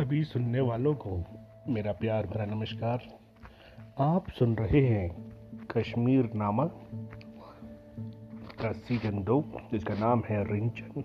सभी 0.00 0.24
सुनने 0.24 0.60
वालों 0.60 0.94
को 0.94 1.24
मेरा 1.68 1.92
प्यार 1.92 2.26
भरा 2.26 2.44
नमस्कार। 2.44 3.02
आप 3.98 4.30
सुन 4.30 4.54
रहे 4.54 4.86
हैं 4.86 5.32
कश्मीर 5.70 6.30
नामा 6.34 6.64
का 8.60 8.72
सीज़न 8.72 9.24
दो 9.24 9.44
जिसका 9.72 9.94
नाम 9.94 10.22
है 10.28 10.52
रिंचन, 10.52 11.02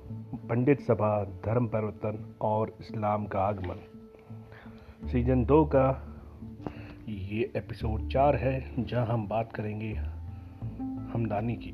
पंडित 0.49 0.81
सभा, 0.81 1.23
धर्म 1.23 1.67
परिवर्तन 1.67 2.35
और 2.41 2.77
इस्लाम 2.81 3.25
का 3.25 3.39
आगमन। 3.39 3.75
सीज़न 5.07 5.45
दो 5.45 5.65
का 5.65 6.15
ये 7.09 7.53
एपिसोड 7.55 8.09
चार 8.09 8.35
है, 8.35 8.85
जहाँ 8.85 9.05
हम 9.05 9.27
बात 9.27 9.51
करेंगे 9.53 9.93
हमदानी 11.13 11.55
की। 11.55 11.71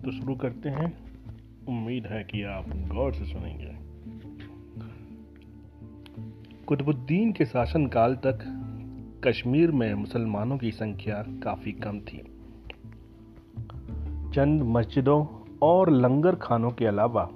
तो 0.00 0.10
शुरू 0.10 0.34
करते 0.34 0.68
हैं। 0.68 0.98
उम्मीद 1.68 2.06
है 2.06 2.24
कि 2.24 2.42
आप 2.42 2.64
गौर 2.68 3.12
से 3.12 3.24
सुनेंगे। 3.24 3.87
कुतुबुद्दीन 6.68 7.32
के 7.32 7.44
शासनकाल 7.46 8.14
तक 8.14 8.38
कश्मीर 9.26 9.70
में 9.70 9.94
मुसलमानों 9.94 10.58
की 10.58 10.70
संख्या 10.70 11.24
काफ़ी 11.28 11.72
कम 11.72 12.00
थी। 12.00 12.18
चंद 14.34 14.62
मस्जिदों 14.62 15.26
और 15.62 15.90
लंगर 15.90 16.34
खानों 16.34 16.70
के 16.70 16.86
अलावा 16.86 17.28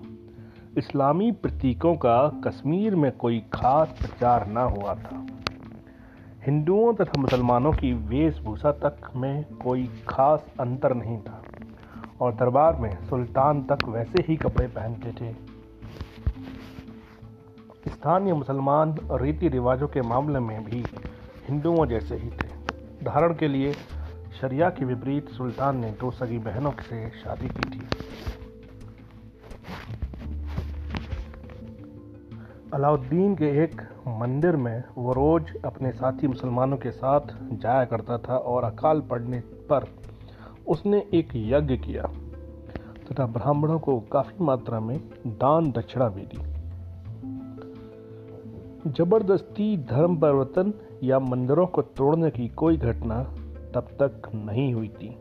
इस्लामी 0.79 1.33
प्रतीकों 1.33 1.95
का 1.95 2.29
कश्मीर 2.29 2.97
में 2.97 3.13
कोई 3.13 3.43
खास 3.53 3.95
प्रचार 3.99 4.47
न 4.47 4.57
हुआ 4.57 4.95
था। 4.95 5.27
हिंदुओं 6.47 6.95
तथा 6.95 7.21
मुसलमानों 7.21 7.73
की 7.73 7.93
वेशभूषा 7.93 8.73
तक 8.73 9.11
में 9.17 9.45
कोई 9.45 9.91
खास 10.09 10.55
अंतर 10.61 10.95
नहीं 10.95 11.19
था 11.19 11.43
और 12.21 12.33
दरबार 12.35 12.77
में 12.77 13.05
सुल्तान 13.05 13.63
तक 13.63 13.89
वैसे 13.89 14.25
ही 14.29 14.37
कपड़े 14.37 14.67
पहनते 14.67 15.13
थे। 15.13 15.52
स्थानीय 18.03 18.33
मुसलमान 18.33 18.97
रीति 19.13 19.49
रिवाजों 19.49 19.87
के 19.89 20.03
मामले 20.03 20.39
में 20.39 20.65
भी 20.65 20.85
हिंदुओं 21.49 21.87
जैसे 21.87 22.15
ही 22.15 22.31
थे। 22.31 22.49
उदाहरण 23.03 23.35
के 23.35 23.49
लिए, 23.49 23.73
शरिया 24.41 24.71
के 24.71 24.85
विपरीत 24.85 25.29
सुल्तान 25.29 25.77
ने 25.77 25.91
दो 25.91 26.11
सगी 26.11 26.39
बहनों 26.39 26.73
से 26.81 27.11
शादी 27.11 27.49
की 27.49 27.71
थी। 27.71 27.81
अलाउद्दीन 32.75 33.35
के 33.35 33.63
एक 33.65 33.83
मंदिर 34.09 34.57
में 34.57 34.85
वो 34.99 35.13
रोज 35.13 35.57
अपने 35.65 35.93
साथी 35.93 36.27
मुसलमानों 36.27 36.77
के 36.77 36.91
साथ 36.91 37.35
जाया 37.53 37.85
करता 37.85 38.19
था 38.19 38.37
और 38.37 38.65
अकाल 38.65 39.01
पड़ने 39.01 39.41
पर 39.41 39.87
उसने 40.69 41.07
एक 41.15 41.29
यज्ञ 41.37 41.77
किया 41.77 42.03
तथा 43.11 43.27
ब्राह्मणों 43.27 43.79
को 43.79 44.01
काफ़ी 44.01 44.45
मात्रा 44.45 44.81
में 44.81 44.99
दान 45.27 45.73
दक्षिणा 45.73 46.09
भी 46.09 46.23
दी। 46.23 46.52
ज़बरदस्ती 48.87 49.77
धर्म 49.77 50.17
परिवर्तन 50.17 50.73
या 51.03 51.19
मंदिरों 51.19 51.67
को 51.67 51.83
तोड़ने 51.83 52.31
की 52.31 52.49
कोई 52.49 52.77
घटना 52.77 53.23
तब 53.75 53.89
तक 54.03 54.31
नहीं 54.35 54.73
हुई 54.75 54.89
थी। 54.89 55.17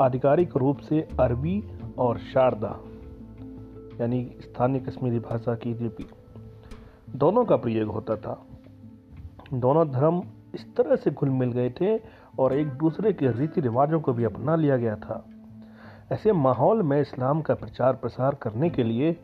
आधिकारिक 0.00 0.56
रूप 0.56 0.78
से 0.78 1.00
अरबी 1.20 1.62
और 1.98 2.18
शारदा, 2.18 2.80
यानी 4.00 4.24
स्थानीय 4.40 4.80
कश्मीरी 4.80 5.18
भाषा 5.18 5.54
की 5.54 5.74
लिपि, 5.74 6.06
दोनों 7.16 7.44
का 7.44 7.56
प्रयोग 7.56 7.90
होता 7.90 8.16
था। 8.16 8.46
दोनों 9.54 9.90
धर्म 9.90 10.22
इस 10.54 10.66
तरह 10.76 10.96
से 10.96 11.10
घुल 11.10 11.30
मिल 11.30 11.52
गए 11.52 11.70
थे 11.70 11.96
और 12.38 12.54
एक 12.54 12.68
दूसरे 12.68 13.12
के 13.12 13.32
रीति 13.32 13.60
रिवाजों 13.60 14.00
को 14.00 14.12
भी 14.12 14.24
अपना 14.24 14.56
लिया 14.56 14.76
गया 14.76 14.96
था। 14.96 15.24
ऐसे 16.12 16.32
माहौल 16.32 16.82
में 16.82 17.00
इस्लाम 17.00 17.40
का 17.40 17.54
प्रचार 17.54 17.92
प्रसार 17.92 18.34
करने 18.34 18.70
के 18.70 18.82
लिए 18.82 19.16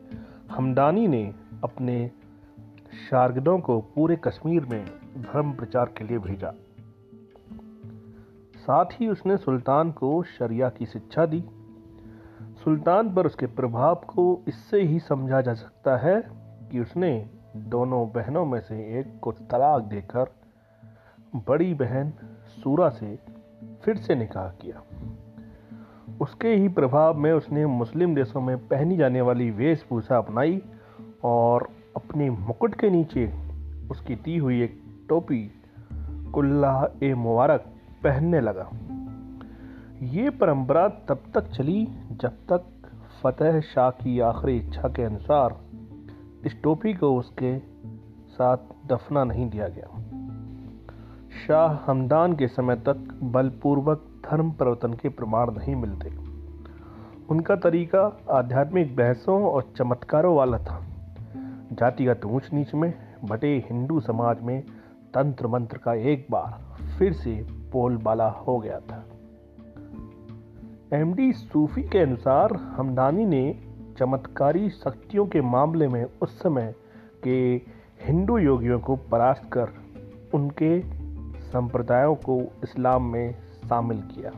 हमदानी 0.51 1.07
ने 1.07 1.23
अपने 1.63 2.11
शारगदों 2.91 3.59
को 3.59 3.81
पूरे 3.81 4.15
कश्मीर 4.15 4.65
में 4.65 4.85
धर्म 5.17 5.51
प्रचार 5.51 5.85
के 5.85 6.03
लिए 6.03 6.17
भेजा। 6.19 6.53
साथ 8.57 8.85
ही 8.85 9.07
उसने 9.07 9.37
सुल्तान 9.37 9.91
को 9.91 10.23
शरिया 10.23 10.69
की 10.69 10.85
शिक्षा 10.85 11.25
दी। 11.25 11.43
सुल्तान 12.63 13.13
पर 13.13 13.25
उसके 13.25 13.45
प्रभाव 13.45 13.95
को 13.95 14.43
इससे 14.47 14.81
ही 14.81 14.99
समझा 14.99 15.41
जा 15.41 15.53
सकता 15.53 15.97
है 15.97 16.23
कि 16.71 16.79
उसने 16.79 17.29
दोनों 17.57 18.09
बहनों 18.09 18.45
में 18.45 18.59
से 18.59 18.99
एक 18.99 19.19
को 19.19 19.31
तलाक 19.31 19.81
देकर 19.81 20.33
बड़ी 21.35 21.73
बहन 21.73 22.13
सूरा 22.47 22.89
से 22.89 23.19
फिर 23.83 23.95
से 23.95 24.15
निकाह 24.15 24.49
किया। 24.49 24.83
उसके 26.21 26.49
ही 26.49 26.67
प्रभाव 26.67 27.17
में 27.17 27.33
उसने 27.33 27.65
मुस्लिम 27.65 28.15
देशों 28.15 28.41
में 28.41 28.67
पहनी 28.67 28.97
जाने 28.97 29.21
वाली 29.21 29.51
वेशभूषा 29.51 30.17
अपनाई 30.17 30.61
और 31.23 31.69
अपने 31.95 32.29
मुकुट 32.29 32.75
के 32.75 32.89
नीचे 32.89 33.33
उसकी 33.91 34.15
दी 34.15 34.37
हुई 34.37 34.61
एक 34.61 34.81
टोपी 35.09 35.51
कुल्ला 36.33 36.91
ए 37.03 37.13
मुबारक 37.13 37.59
पहनने 38.03 38.41
लगा। 38.41 38.69
ये 40.03 40.29
परंपरा 40.29 40.87
तब 40.87 41.23
तक 41.33 41.49
चली 41.49 41.87
जब 42.11 42.29
तक 42.29 42.65
फतेह 43.23 43.59
शाह 43.59 43.89
की 43.89 44.19
आखिरी 44.19 44.57
इच्छा 44.57 44.87
के 44.87 45.03
अनुसार 45.03 45.55
इस 46.45 46.61
टोपी 46.63 46.93
को 46.93 47.19
उसके 47.19 47.59
साथ 48.29 48.57
दफना 48.87 49.23
नहीं 49.23 49.49
दिया 49.49 49.67
गया। 49.67 49.87
शाह 51.47 51.91
हमदान 51.91 52.33
के 52.33 52.47
समय 52.47 52.75
तक 52.75 53.19
बलपूर्वक 53.23 54.07
धर्म 54.31 54.51
परिवर्तन 54.51 54.93
के 54.93 55.09
प्रमाण 55.09 55.51
नहीं 55.51 55.75
मिलते। 55.75 56.09
उनका 57.29 57.55
तरीका 57.55 58.19
आध्यात्मिक 58.29 58.95
बहसों 58.95 59.43
और 59.43 59.73
चमत्कारों 59.77 60.35
वाला 60.35 60.57
था। 60.57 60.87
जातिगत 61.71 62.25
ऊंच 62.25 62.49
नीच 62.53 62.73
में, 62.73 62.93
बटे 63.23 63.57
हिंदू 63.69 63.99
समाज 63.99 64.41
में 64.41 64.61
तंत्र 65.13 65.47
मंत्र 65.47 65.77
का 65.77 65.93
एक 65.93 66.27
बार 66.31 66.83
फिर 66.99 67.13
से 67.13 67.31
बोलबाला 67.71 68.29
हो 68.29 68.59
गया 68.59 68.79
था। 68.79 69.05
एमडी 70.93 71.33
सूफी 71.33 71.83
के 71.83 71.99
अनुसार 71.99 72.53
हमदानी 72.53 73.25
ने 73.25 73.59
चमत्कारी 73.97 74.69
शक्तियों 74.69 75.25
के 75.25 75.41
मामले 75.41 75.87
में 75.87 76.05
उस 76.21 76.39
समय 76.39 76.75
के 77.23 77.61
हिंदू 78.05 78.37
योगियों 78.37 78.79
को 78.79 78.95
परास्त 78.95 79.49
कर 79.53 79.67
उनके 80.33 80.81
संप्रदायों 81.39 82.15
को 82.15 82.41
इस्लाम 82.63 83.03
में 83.03 83.35
शामिल 83.69 84.01
किया 84.01 84.31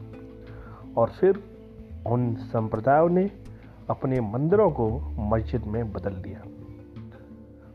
और 0.97 1.09
फिर 1.09 1.43
उन 2.07 2.35
संप्रदायों 2.35 3.09
ने 3.09 3.31
अपने 3.89 4.21
मंदिरों 4.21 4.71
को 4.71 4.99
मस्जिद 5.19 5.63
में 5.63 5.93
बदल 5.93 6.13
दिया। 6.13 6.43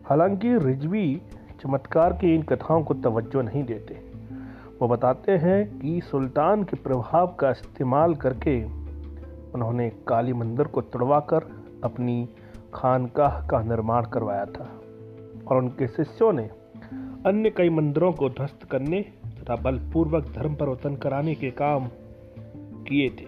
हालाँकि 0.09 0.59
रिजवी 0.59 1.23
चमत्कार 1.63 2.13
की 2.13 2.35
इन 2.35 2.43
कथाओं 2.43 2.83
को 2.83 2.95
तवज्जो 2.95 3.43
नहीं 3.43 3.65
देते। 3.65 3.95
वो 4.83 4.89
बताते 4.89 5.33
हैं 5.33 5.79
कि 5.79 6.01
सुल्तान 6.01 6.63
के 6.63 6.77
प्रभाव 6.77 7.27
का 7.27 7.51
इस्तेमाल 7.51 8.15
करके 8.15 8.65
उन्होंने 9.53 9.91
काली 9.91 10.33
मंदिर 10.33 10.67
को 10.67 10.81
तोड़वाकर 10.81 11.41
अपनी 11.85 12.29
खानकाह 12.75 13.47
का 13.47 13.63
निर्माण 13.63 14.05
करवाया 14.05 14.45
था 14.45 14.81
और 15.47 15.57
उनके 15.57 15.87
शिष्यों 15.87 16.33
ने 16.33 16.51
अन्य 17.27 17.51
कई 17.51 17.71
मंदिरों 17.71 18.13
को 18.13 18.29
ध्वस्त 18.29 18.63
करने 18.71 19.01
तथा 19.27 19.57
बलपूर्वक 19.57 20.25
धर्म 20.25 20.55
परिवर्तन 20.55 20.97
कराने 20.97 21.35
के 21.35 21.51
काम 21.51 21.89
किए 22.89 23.09
थे। 23.09 23.27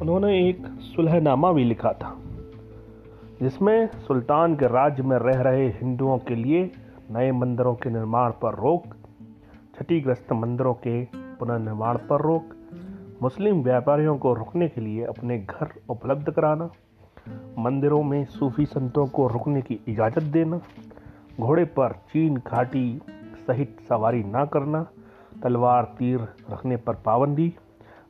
उन्होंने 0.00 0.48
एक 0.48 0.66
सुलहनामा 0.66 1.52
भी 1.52 1.64
लिखा 1.64 1.92
था। 1.92 2.21
जिसमें 3.42 3.86
सुल्तान 3.86 4.54
के 4.54 4.66
राज्य 4.66 5.02
में 5.02 5.16
रह 5.18 5.42
रहे 5.42 5.68
हिंदुओं 5.68 6.18
के 6.18 6.34
लिए 6.34 6.70
नए 7.10 7.32
मंदिरों 7.32 7.74
के 7.74 7.90
निर्माण 7.90 8.30
पर 8.30 8.54
रोक, 8.54 8.82
क्षतिग्रस्त 9.72 10.32
मंदिरों 10.32 10.74
के 10.74 11.04
पुनर्निर्माण 11.38 11.96
पर 11.96 12.20
रोक, 12.20 12.44
मुस्लिम 13.22 13.62
व्यापारियों 13.62 14.18
को 14.18 14.34
रुकने 14.34 14.68
के 14.68 14.80
लिए 14.80 15.04
अपने 15.04 15.38
घर 15.38 15.72
उपलब्ध 15.88 16.30
कराना, 16.30 16.70
मंदिरों 17.58 18.02
में 18.02 18.24
सूफी 18.24 18.66
संतों 18.66 19.06
को 19.06 19.26
रुकने 19.28 19.62
की 19.62 19.80
इजाज़त 19.88 20.22
देना, 20.22 20.60
घोड़े 21.40 21.64
पर 21.64 21.92
चीन 21.92 22.36
घाटी 22.36 23.00
सहित 23.46 23.76
सवारी 23.88 24.24
ना 24.24 24.44
करना, 24.44 24.86
तलवार 25.42 25.84
तीर 25.84 26.20
रखने 26.50 26.76
पर 26.76 26.94
पाबंदी, 26.94 27.54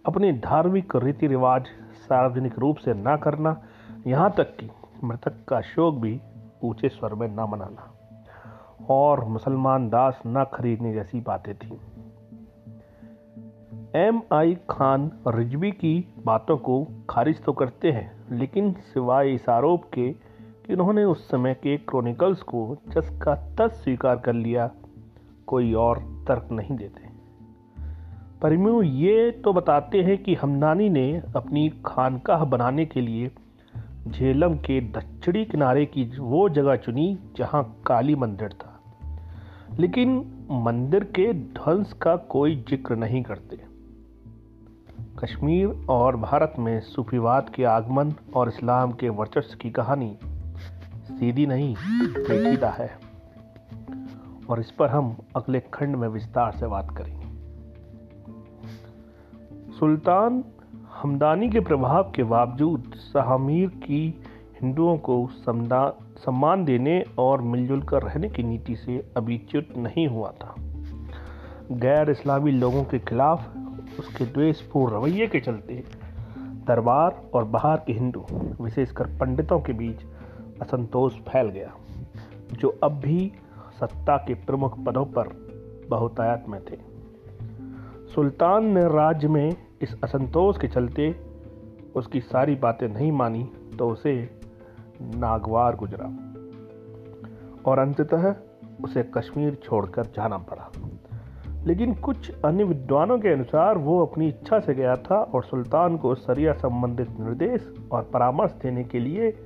अपने 0.06 0.33
धार्मिक 0.33 0.97
रीति 0.97 1.27
रिवाज 1.27 1.67
सार्वजनिक 1.95 2.59
रूप 2.59 2.77
से 2.77 2.95
ना 2.95 3.17
करना, 3.17 3.62
यहाँ 4.06 4.31
तक 4.31 4.56
कि 4.56 4.71
मृतक 5.05 5.45
का 5.49 5.61
शोक 5.61 5.95
भी 5.95 6.21
ऊँचे 6.65 6.89
स्वर 6.89 7.15
में 7.15 7.29
ना 7.29 7.47
मनाना। 7.47 7.89
और 8.91 9.25
मुसलमान 9.25 9.89
दास 9.89 10.23
न 10.27 10.45
खरीदने 10.55 10.93
जैसी 10.93 11.21
बातें 11.21 11.55
थी। 11.55 11.81
एम 13.95 14.23
आई 14.33 14.55
खान 14.71 15.11
रिजवी 15.29 15.71
की 15.71 16.15
बातों 16.27 16.57
को 16.57 16.87
खारिज 17.11 17.43
तो 17.45 17.53
करते 17.53 17.91
हैं, 17.93 18.13
लेकिन 18.31 18.73
सिवाय 18.73 19.31
इस 19.31 19.49
आरोप 19.49 19.85
के 19.85 20.13
कि 20.67 20.73
उन्होंने 20.73 21.05
उस 21.05 21.29
समय 21.31 21.55
के 21.55 21.77
क्रॉनिकल्स 21.77 22.43
को 22.43 22.77
जस 22.89 23.11
का 23.23 23.35
तस 23.35 23.81
स्वीकार 23.85 24.17
कर 24.17 24.33
लिया, 24.33 24.71
कोई 25.47 25.75
और 25.75 26.25
तर्क 26.29 26.49
नहीं 26.53 26.77
देते। 26.77 27.11
परिमु, 28.43 28.83
ये 28.83 29.31
तो 29.31 29.53
बताते 29.53 30.03
हैं 30.03 30.23
कि 30.23 30.35
हमनानी 30.35 30.89
ने 30.89 31.23
अपनी 31.37 31.69
खानकाह 31.87 32.45
बनाने 32.45 32.87
के 32.87 33.01
लिए 33.01 33.31
झेलम 34.09 34.55
के 34.55 34.81
दक्षिणी 34.81 35.45
किनारे 35.45 35.87
की 35.87 36.05
वो 36.19 36.49
जगह 36.49 36.77
चुनी 36.77 37.19
जहाँ 37.37 37.83
काली 37.87 38.15
मंदिर 38.15 38.49
था। 38.49 38.81
लेकिन 39.79 40.33
मंदिर 40.51 41.05
के 41.05 41.33
ध्वंस 41.33 41.93
का 41.93 42.17
कोई 42.17 42.65
ज़िक्र 42.69 42.97
नहीं 42.97 43.23
करते। 43.23 43.61
कश्मीर 45.19 45.87
और 45.89 46.17
भारत 46.17 46.55
में 46.59 46.81
सूफीवाद 46.81 47.49
के 47.55 47.65
आगमन 47.65 48.13
और 48.37 48.49
इस्लाम 48.49 48.93
के 48.93 49.09
वर्चस्व 49.09 49.59
की 49.59 49.71
कहानी 49.71 50.19
सीधी 51.03 51.47
नहीं, 51.47 51.77
पेचीदा 52.03 52.71
है। 52.71 52.99
और 54.51 54.61
इस 54.61 54.71
पर 54.71 54.89
हम 54.89 55.17
अगले 55.37 55.61
खंड 55.61 55.97
में 55.97 56.09
विस्तार 56.09 56.53
से 56.53 56.67
बात 56.67 56.97
करेंगे। 56.97 57.27
सुल्तान 59.79 60.45
हमदानी 61.03 61.49
के 61.51 61.61
प्रभाव 61.61 62.11
के 62.15 62.23
बावजूद 62.23 62.93
शाहमीर 62.97 63.69
की 63.69 64.03
हिंदुओं 64.63 64.97
को 64.99 65.15
सम्मान 65.31 66.65
देने 66.65 67.05
और 67.19 67.43
मिलजुल 67.43 67.83
कर 67.83 68.03
रहने 68.03 68.29
की 68.29 68.43
नीति 68.43 68.77
से 68.77 68.99
अभी 69.17 69.39
च्युत 69.51 69.69
नहीं 69.77 70.07
हुआ 70.09 70.31
था। 70.31 70.55
गैर 71.73 72.11
इस्लामी 72.11 72.51
लोगों 72.51 72.85
के 72.85 72.99
खिलाफ 72.99 73.57
उसके 73.99 74.25
द्वेषपूर्ण 74.25 74.95
रवैये 74.95 75.27
के 75.27 75.41
चलते 75.41 75.83
दरबार 76.67 77.21
और 77.35 77.45
बाहर 77.45 77.77
के 77.77 77.93
हिंदू, 77.93 78.25
विशेषकर 78.61 79.07
पंडितों 79.07 79.61
के 79.61 79.73
बीच 79.73 80.05
असंतोष 80.63 81.13
फैल 81.13 81.49
गया, 81.49 81.75
जो 82.53 82.79
अब 82.85 83.01
भी 83.01 83.33
सत्ता 83.81 84.17
के 84.17 84.35
प्रमुख 84.35 84.79
पदों 84.85 85.05
पर 85.05 85.35
बहुतायत 85.91 86.45
में 86.49 86.61
थे। 86.61 86.79
सुल्तान 88.15 88.73
ने 88.75 88.85
राज्य 88.89 89.29
में 89.29 89.57
इस 89.82 89.96
असंतोष 90.05 90.58
के 90.58 90.69
चलते 90.69 91.17
उसकी 91.96 92.20
सारी 92.20 92.55
बातें 92.55 92.88
नहीं 92.88 93.12
मानी 93.12 93.50
तो 93.79 93.88
उसे 93.88 94.40
नागवार 95.02 95.76
गुजरा। 95.76 96.06
और 97.70 97.79
अंततः 97.79 98.34
उसे 98.84 99.02
कश्मीर 99.02 99.55
छोड़कर 99.55 100.06
जाना 100.06 100.38
पड़ा। 100.38 100.70
लेकिन 101.64 101.94
कुछ 101.94 102.32
अन्य 102.44 102.64
विद्वानों 102.64 103.19
के 103.19 103.29
अनुसार 103.29 103.79
वो 103.79 104.06
अपनी 104.06 104.29
इच्छा 104.29 104.61
से 104.61 104.75
गया 104.75 104.96
था 104.96 105.17
और 105.17 105.44
सुल्तान 105.44 105.96
को 105.96 106.14
सरिया 106.14 106.52
संबंधित 106.52 107.11
निर्देश 107.20 107.75
और 107.93 108.02
परामर्श 108.02 108.52
देने 108.52 108.84
के 108.84 108.99
लिए 108.99 109.37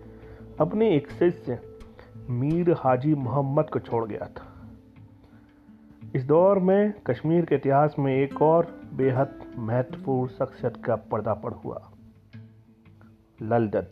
अपने 0.61 0.97
एक 0.97 1.11
शिष्य, 1.11 1.59
मीर 2.31 2.73
हाजी 2.73 3.15
मोहम्मद 3.15 3.71
को 3.71 3.79
छोड़ 3.79 4.09
गया 4.09 4.27
था। 4.27 4.53
इस 6.15 6.25
दौर 6.25 6.59
में 6.59 6.93
कश्मीर 7.07 7.45
के 7.45 7.55
इतिहास 7.55 7.97
में 7.99 8.17
एक 8.17 8.43
और 8.43 8.81
बेहद 8.97 9.55
महत्वपूर्ण 9.59 10.31
शख्सियत 10.31 10.77
का 10.77 10.97
पर्दापण 10.97 11.51
हुआ। 11.53 11.93
ललदत 13.43 13.91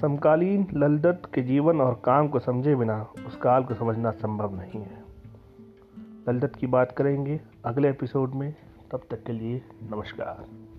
समकालीन 0.00 0.66
ललदत 0.74 1.22
के 1.34 1.42
जीवन 1.42 1.80
और 1.80 2.02
काम 2.04 2.28
को 2.28 2.38
समझे 2.38 2.76
बिना 2.76 3.02
उस 3.26 3.36
काल 3.36 3.64
को 3.64 3.74
समझना 3.74 4.10
संभव 4.10 4.56
नहीं 4.56 4.82
है। 4.82 5.04
ललदत 6.28 6.56
की 6.56 6.66
बात 6.66 6.92
करेंगे 6.92 7.40
अगले 7.64 7.90
एपिसोड 7.90 8.34
में। 8.34 8.54
तब 8.90 9.00
तक 9.10 9.24
के 9.24 9.32
लिए 9.32 9.62
नमस्कार। 9.82 10.69